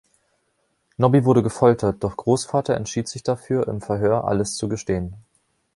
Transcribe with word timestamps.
Nobby 0.97 1.25
wurde 1.25 1.43
gefoltert, 1.43 2.03
doch 2.03 2.17
Großvater 2.17 2.73
entschied 2.73 3.07
sich 3.07 3.21
dafür, 3.21 3.67
im 3.67 3.81
Verhör 3.81 4.23
alles 4.23 4.55
zu 4.55 4.67
gestehen. 4.67 5.13